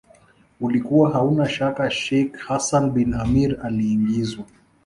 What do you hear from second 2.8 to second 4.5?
bin Amir aliingizwa